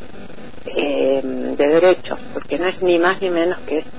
eh, 0.66 1.22
de 1.24 1.68
derechos, 1.68 2.20
porque 2.34 2.58
no 2.58 2.68
es 2.68 2.82
ni 2.82 2.98
más 2.98 3.22
ni 3.22 3.30
menos 3.30 3.60
que 3.62 3.80
eso. 3.80 3.90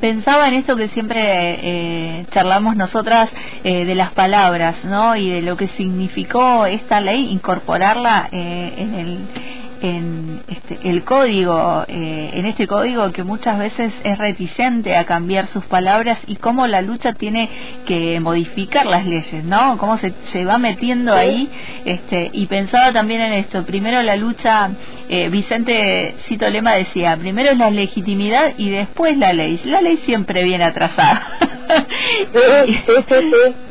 Pensaba 0.00 0.48
en 0.48 0.54
esto 0.54 0.76
que 0.76 0.88
siempre 0.88 1.20
eh, 1.20 2.26
charlamos 2.30 2.74
nosotras 2.74 3.30
eh, 3.64 3.84
de 3.84 3.94
las 3.94 4.12
palabras, 4.12 4.84
¿no? 4.84 5.14
Y 5.14 5.30
de 5.30 5.42
lo 5.42 5.56
que 5.56 5.68
significó 5.68 6.66
esta 6.66 7.00
ley 7.00 7.30
incorporarla 7.30 8.28
eh, 8.32 8.74
en 8.78 8.94
el 8.94 9.18
en 9.82 10.42
este, 10.48 10.78
el 10.88 11.04
código, 11.04 11.84
eh, 11.88 12.30
en 12.34 12.46
este 12.46 12.66
código 12.66 13.10
que 13.12 13.24
muchas 13.24 13.58
veces 13.58 13.92
es 14.04 14.18
reticente 14.18 14.96
a 14.96 15.04
cambiar 15.04 15.46
sus 15.48 15.64
palabras 15.64 16.18
y 16.26 16.36
cómo 16.36 16.66
la 16.66 16.82
lucha 16.82 17.14
tiene 17.14 17.48
que 17.86 18.20
modificar 18.20 18.86
las 18.86 19.06
leyes, 19.06 19.44
¿no? 19.44 19.78
Cómo 19.78 19.96
se, 19.96 20.12
se 20.26 20.44
va 20.44 20.58
metiendo 20.58 21.14
ahí. 21.14 21.48
Este, 21.84 22.30
y 22.32 22.46
pensaba 22.46 22.92
también 22.92 23.20
en 23.20 23.32
esto. 23.34 23.64
Primero 23.64 24.02
la 24.02 24.16
lucha, 24.16 24.70
eh, 25.08 25.28
Vicente 25.28 26.14
Cito 26.26 26.48
Lema 26.48 26.74
decía, 26.74 27.16
primero 27.16 27.50
es 27.50 27.58
la 27.58 27.70
legitimidad 27.70 28.54
y 28.58 28.70
después 28.70 29.16
la 29.16 29.32
ley. 29.32 29.60
La 29.64 29.80
ley 29.80 29.96
siempre 29.98 30.44
viene 30.44 30.64
atrasada. 30.64 31.26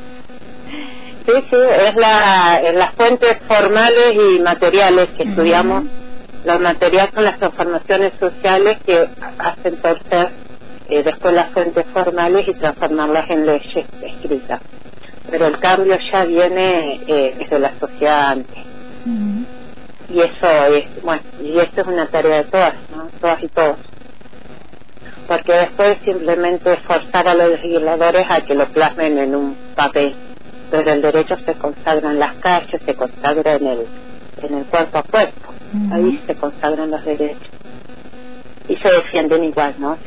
sí, 1.29 1.45
sí, 1.49 1.55
es 1.55 1.95
la, 1.95 2.61
las 2.73 2.93
fuentes 2.95 3.37
formales 3.47 4.13
y 4.13 4.39
materiales 4.39 5.09
que 5.17 5.23
estudiamos 5.23 5.83
los 6.45 6.59
materiales 6.61 7.13
son 7.13 7.25
las 7.25 7.37
transformaciones 7.37 8.13
sociales 8.19 8.77
que 8.85 9.07
hacen 9.39 9.77
torcer 9.81 10.31
eh, 10.87 11.03
después 11.03 11.33
las 11.33 11.51
fuentes 11.51 11.85
formales 11.93 12.47
y 12.47 12.53
transformarlas 12.53 13.29
en 13.29 13.45
leyes 13.45 13.85
escritas. 14.01 14.61
Pero 15.29 15.47
el 15.47 15.59
cambio 15.59 15.97
ya 16.11 16.25
viene 16.25 17.01
eh, 17.07 17.35
desde 17.37 17.59
la 17.59 17.77
sociedad 17.79 18.31
antes. 18.31 18.63
Y 20.09 20.19
eso 20.21 20.47
es, 20.73 21.03
bueno, 21.03 21.21
y 21.43 21.59
esto 21.59 21.81
es 21.81 21.87
una 21.87 22.07
tarea 22.07 22.37
de 22.37 22.43
todas, 22.45 22.73
¿no? 22.95 23.07
Todas 23.19 23.43
y 23.43 23.47
todos. 23.49 23.77
Porque 25.27 25.53
después 25.53 25.97
simplemente 26.03 26.77
forzar 26.77 27.27
a 27.27 27.35
los 27.35 27.49
legisladores 27.49 28.25
a 28.27 28.41
que 28.41 28.55
lo 28.55 28.65
plasmen 28.69 29.19
en 29.19 29.35
un 29.35 29.57
papel. 29.75 30.15
Pero 30.69 30.91
el 30.91 31.01
derecho 31.01 31.35
se 31.45 31.55
consagra 31.55 32.11
en 32.11 32.19
las 32.19 32.35
calles, 32.37 32.81
se 32.85 32.95
consagra 32.95 33.53
en 33.53 33.67
el, 33.67 33.87
en 34.41 34.57
el 34.57 34.65
cuerpo 34.65 34.99
a 34.99 35.03
cuerpo. 35.03 35.53
Ahí 35.91 36.21
se 36.25 36.35
consagran 36.35 36.91
los 36.91 37.03
derechos. 37.05 37.49
Y 38.67 38.75
se 38.75 38.91
defienden 38.91 39.45
igual, 39.45 39.75
¿no? 39.79 39.97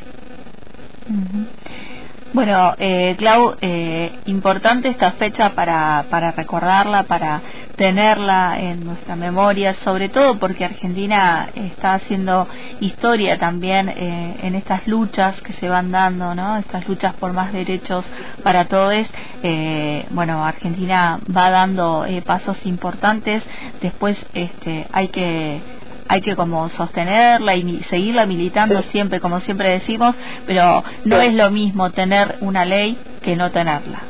Bueno, 2.32 2.74
eh, 2.78 3.14
Clau, 3.18 3.56
eh, 3.60 4.10
importante 4.24 4.88
esta 4.88 5.12
fecha 5.12 5.50
para, 5.50 6.06
para 6.08 6.32
recordarla, 6.32 7.02
para 7.02 7.42
tenerla 7.76 8.58
en 8.60 8.84
nuestra 8.84 9.16
memoria, 9.16 9.74
sobre 9.74 10.08
todo 10.08 10.38
porque 10.38 10.64
Argentina 10.64 11.48
está 11.54 11.94
haciendo 11.94 12.46
historia 12.80 13.38
también 13.38 13.88
eh, 13.88 14.36
en 14.42 14.54
estas 14.54 14.86
luchas 14.86 15.40
que 15.42 15.52
se 15.54 15.68
van 15.68 15.90
dando, 15.90 16.34
¿no? 16.34 16.56
Estas 16.58 16.86
luchas 16.88 17.14
por 17.14 17.32
más 17.32 17.52
derechos 17.52 18.04
para 18.42 18.66
todos. 18.66 19.06
Eh, 19.42 20.06
bueno, 20.10 20.44
Argentina 20.44 21.18
va 21.34 21.50
dando 21.50 22.04
eh, 22.04 22.22
pasos 22.22 22.64
importantes. 22.66 23.44
Después, 23.80 24.24
este, 24.34 24.86
hay 24.92 25.08
que 25.08 25.60
hay 26.08 26.20
que 26.20 26.36
como 26.36 26.68
sostenerla 26.68 27.54
y 27.54 27.82
seguirla 27.84 28.26
militando 28.26 28.82
siempre, 28.82 29.20
como 29.20 29.40
siempre 29.40 29.70
decimos, 29.70 30.14
pero 30.46 30.84
no 31.04 31.20
es 31.20 31.32
lo 31.32 31.50
mismo 31.50 31.90
tener 31.90 32.36
una 32.40 32.66
ley 32.66 32.98
que 33.22 33.34
no 33.34 33.50
tenerla. 33.50 34.02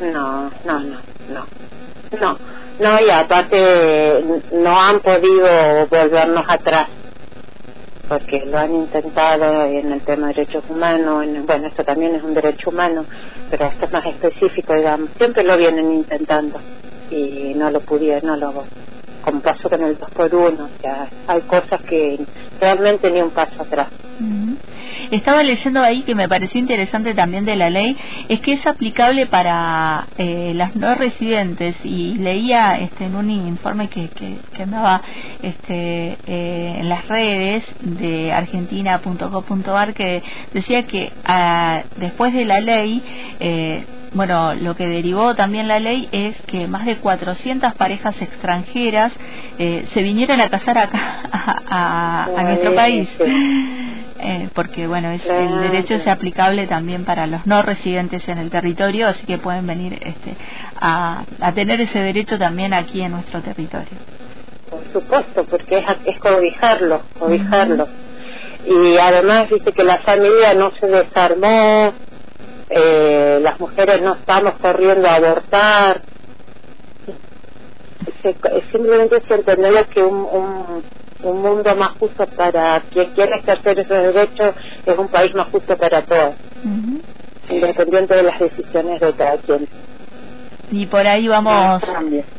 No, 0.00 0.50
no, 0.64 0.80
no, 0.80 0.96
no. 1.28 1.46
No, 2.20 2.36
no, 2.80 3.00
y 3.00 3.10
aparte 3.10 4.24
no 4.52 4.80
han 4.80 5.00
podido 5.00 5.86
volvernos 5.88 6.44
atrás, 6.48 6.88
porque 8.08 8.44
lo 8.46 8.58
han 8.58 8.74
intentado 8.74 9.64
en 9.64 9.92
el 9.92 10.00
tema 10.02 10.28
de 10.28 10.34
derechos 10.34 10.64
humanos, 10.68 11.26
bueno, 11.46 11.68
esto 11.68 11.84
también 11.84 12.16
es 12.16 12.22
un 12.22 12.34
derecho 12.34 12.70
humano, 12.70 13.04
pero 13.50 13.66
esto 13.66 13.84
es 13.84 13.92
más 13.92 14.06
específico, 14.06 14.74
digamos, 14.74 15.10
siempre 15.16 15.44
lo 15.44 15.56
vienen 15.56 15.92
intentando 15.92 16.58
y 17.10 17.52
no 17.54 17.70
lo 17.70 17.80
pudieron, 17.80 18.26
no 18.30 18.36
lo 18.36 18.64
como 19.22 19.42
con 19.42 19.82
el 19.82 19.98
2 19.98 20.10
por 20.12 20.34
1 20.34 20.64
o 20.64 20.80
sea, 20.80 21.08
hay 21.26 21.42
cosas 21.42 21.82
que 21.82 22.18
realmente 22.58 23.10
ni 23.10 23.20
un 23.20 23.30
paso 23.30 23.62
atrás. 23.62 23.88
Estaba 25.10 25.42
leyendo 25.42 25.82
ahí 25.82 26.02
que 26.02 26.14
me 26.14 26.28
pareció 26.28 26.60
interesante 26.60 27.14
también 27.14 27.44
de 27.44 27.56
la 27.56 27.68
ley, 27.68 27.96
es 28.28 28.40
que 28.40 28.52
es 28.52 28.66
aplicable 28.66 29.26
para 29.26 30.06
eh, 30.18 30.52
las 30.54 30.76
no 30.76 30.94
residentes 30.94 31.76
y 31.84 32.14
leía 32.14 32.78
este, 32.78 33.06
en 33.06 33.16
un 33.16 33.30
informe 33.30 33.88
que, 33.88 34.08
que, 34.08 34.62
andaba 34.62 35.02
este, 35.42 36.16
eh, 36.26 36.76
en 36.78 36.88
las 36.88 37.08
redes 37.08 37.64
de 37.80 38.32
argentina.gov.ar 38.32 39.94
que 39.94 40.22
decía 40.52 40.86
que 40.86 41.12
ah, 41.24 41.82
después 41.96 42.32
de 42.32 42.44
la 42.44 42.60
ley, 42.60 43.02
eh, 43.40 43.84
bueno, 44.12 44.54
lo 44.54 44.74
que 44.76 44.86
derivó 44.86 45.34
también 45.34 45.68
la 45.68 45.78
ley 45.78 46.08
es 46.12 46.40
que 46.42 46.66
más 46.66 46.84
de 46.84 46.96
400 46.96 47.74
parejas 47.74 48.20
extranjeras 48.20 49.12
eh, 49.58 49.86
se 49.92 50.02
vinieran 50.02 50.40
a 50.40 50.48
casar 50.48 50.78
acá, 50.78 50.98
a, 51.68 52.42
nuestro 52.42 52.74
país. 52.74 53.08
Eh, 54.22 54.50
porque, 54.54 54.86
bueno, 54.86 55.10
es, 55.10 55.24
el 55.26 55.60
derecho 55.60 55.94
es 55.94 56.06
aplicable 56.06 56.66
también 56.66 57.06
para 57.06 57.26
los 57.26 57.46
no 57.46 57.62
residentes 57.62 58.28
en 58.28 58.36
el 58.36 58.50
territorio, 58.50 59.08
así 59.08 59.24
que 59.26 59.38
pueden 59.38 59.66
venir 59.66 59.94
este, 59.94 60.36
a, 60.76 61.24
tener 61.54 61.80
ese 61.80 62.00
derecho 62.00 62.36
también 62.36 62.74
aquí 62.74 63.00
en 63.00 63.12
nuestro 63.12 63.40
territorio. 63.40 63.96
Por 64.68 64.82
supuesto, 64.92 65.44
porque 65.44 65.78
es, 65.78 65.84
es 66.04 66.18
cobijarlo, 66.18 67.00
cobijarlo. 67.18 67.88
Y 68.66 68.98
además 68.98 69.48
dice 69.48 69.72
que 69.72 69.84
la 69.84 69.98
familia 69.98 70.52
no 70.52 70.70
se 70.78 70.86
desarmó, 70.86 71.94
eh, 72.68 73.38
las 73.40 73.58
mujeres 73.58 74.02
no 74.02 74.14
estamos 74.14 74.54
corriendo 74.60 75.08
a 75.08 75.14
abortar. 75.14 76.02
simplemente 78.70 79.22
se 79.26 79.34
entender 79.34 79.86
que 79.86 80.02
un, 80.02 80.28
un, 80.30 80.82
un, 81.22 81.42
mundo 81.42 81.74
más 81.76 81.92
justo 81.98 82.26
para 82.26 82.80
quien 82.92 83.10
quiera 83.10 83.36
ejercer 83.36 83.78
esos 83.78 84.14
derechos 84.14 84.54
es 84.86 84.98
un 84.98 85.08
país 85.08 85.34
más 85.34 85.48
justo 85.48 85.76
para 85.76 86.02
todos, 86.02 86.34
independiente 87.48 88.14
de 88.14 88.22
las 88.22 88.38
decisiones 88.38 89.00
de 89.00 89.12
cada 89.12 89.36
quien 89.38 89.68
y 90.72 90.86
por 90.86 91.06
ahí 91.06 91.26
vamos 91.26 91.82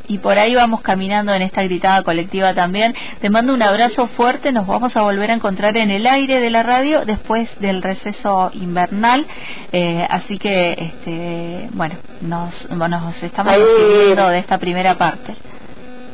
y 0.07 0.17
por 0.19 0.38
ahí 0.38 0.55
vamos 0.55 0.81
caminando 0.81 1.33
en 1.33 1.41
esta 1.41 1.63
gritada 1.63 2.03
colectiva 2.03 2.53
también. 2.53 2.95
Te 3.19 3.29
mando 3.29 3.53
un 3.53 3.61
abrazo 3.61 4.07
fuerte, 4.07 4.51
nos 4.51 4.67
vamos 4.67 4.95
a 4.95 5.01
volver 5.01 5.31
a 5.31 5.33
encontrar 5.33 5.77
en 5.77 5.91
el 5.91 6.07
aire 6.07 6.39
de 6.39 6.50
la 6.50 6.63
radio 6.63 7.05
después 7.05 7.50
del 7.59 7.81
receso 7.81 8.51
invernal, 8.53 9.25
eh, 9.71 10.05
así 10.09 10.38
que 10.38 10.73
este 10.73 11.69
bueno, 11.73 11.95
nos, 12.21 12.69
nos 12.69 13.23
estamos 13.23 13.53
despidiendo 13.57 14.29
de 14.29 14.39
esta 14.39 14.57
primera 14.57 14.97
parte. 14.97 15.35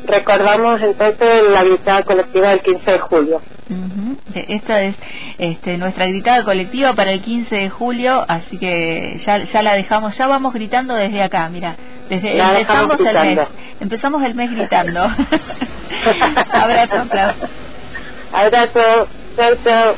Recordamos 0.08 0.82
entonces 0.82 1.44
la 1.52 1.64
gritada 1.64 2.04
colectiva 2.04 2.50
del 2.52 2.62
15 2.62 2.92
de 2.92 3.00
julio. 3.00 3.42
Esta 4.34 4.82
es 4.84 4.96
este, 5.38 5.78
nuestra 5.78 6.06
gritada 6.06 6.44
colectiva 6.44 6.94
para 6.94 7.12
el 7.12 7.22
15 7.22 7.54
de 7.56 7.70
julio, 7.70 8.24
así 8.28 8.58
que 8.58 9.20
ya, 9.26 9.40
ya 9.40 9.62
la 9.62 9.76
dejamos, 9.76 10.18
ya 10.18 10.28
vamos 10.28 10.54
gritando 10.54 10.94
desde 10.96 11.22
acá, 11.22 11.50
mira, 11.50 11.76
desde 12.10 12.38
empezamos 12.38 13.00
el 13.00 13.14
mes, 13.14 13.48
empezamos 13.82 14.24
el 14.24 14.36
mes 14.36 14.52
gritando. 14.52 15.02
abrazo, 16.52 17.02
abrazo. 17.02 17.48
Abrazo, 18.32 19.08
chao, 19.36 19.96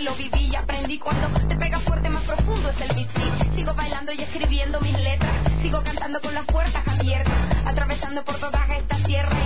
lo 0.00 0.14
viví 0.14 0.50
y 0.52 0.56
aprendí. 0.56 0.98
Cuando 0.98 1.28
te 1.48 1.56
pega 1.56 1.80
fuerte 1.80 2.08
más 2.08 2.24
profundo 2.24 2.70
es 2.70 2.80
el 2.80 2.94
beat. 2.94 3.54
Sigo 3.54 3.74
bailando 3.74 4.12
y 4.12 4.22
escribiendo 4.22 4.80
mis 4.80 4.92
letras 4.92 5.46
sigo 5.62 5.82
cantando 5.82 6.20
con 6.20 6.34
las 6.34 6.44
puertas 6.46 6.86
abiertas 6.86 7.34
atravesando 7.64 8.24
por 8.24 8.38
toda 8.38 8.66
esta 8.76 8.96
tierra 9.04 9.45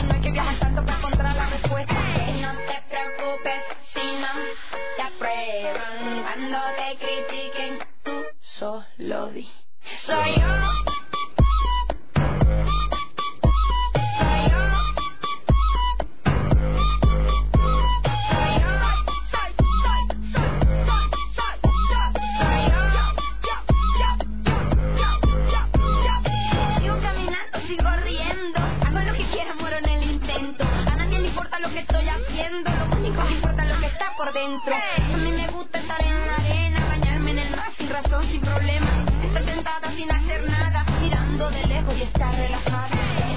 A 34.32 35.16
mí 35.16 35.32
me 35.32 35.48
gusta 35.48 35.78
estar 35.78 36.00
en 36.04 36.26
la 36.26 36.36
arena, 36.36 36.86
bañarme 36.88 37.30
en 37.32 37.38
el 37.40 37.56
mar 37.56 37.72
sin 37.76 37.88
razón, 37.88 38.24
sin 38.28 38.40
problema. 38.40 39.04
Estar 39.22 39.44
sentada 39.44 39.92
sin 39.92 40.10
hacer 40.10 40.48
nada, 40.48 40.84
mirando 41.00 41.50
de 41.50 41.66
lejos 41.66 41.94
y 41.98 42.02
estar 42.02 42.34
relajada. 42.34 42.88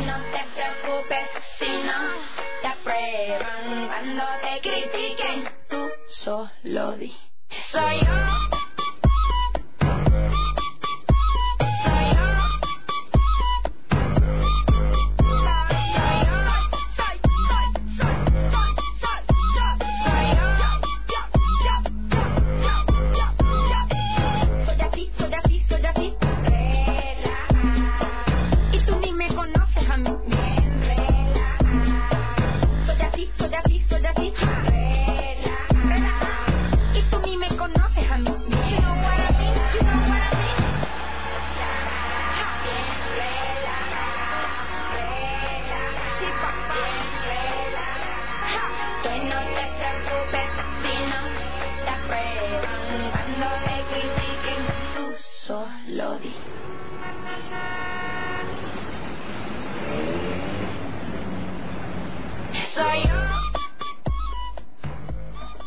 No 0.05 0.17
te 0.31 0.45
preocupes 0.53 1.29
si 1.57 1.83
no 1.83 1.99
te 2.61 2.67
aprueban 2.67 3.87
cuando 3.87 4.23
te 4.41 4.61
critiquen. 4.61 5.49
Tú 5.69 5.89
solo 6.09 6.91
di. 6.93 7.15
Soy 7.71 7.99
yo. 8.05 8.32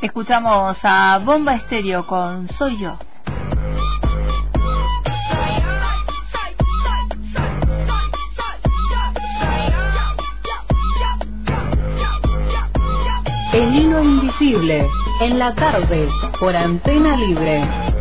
Escuchamos 0.00 0.76
a 0.82 1.18
Bomba 1.18 1.54
Estéreo 1.54 2.06
con 2.06 2.48
Soy 2.58 2.78
yo. 2.78 2.98
El 13.52 13.74
hilo 13.74 14.02
invisible 14.02 14.86
en 15.20 15.38
la 15.38 15.54
tarde 15.54 16.08
por 16.38 16.54
antena 16.54 17.16
libre. 17.16 17.95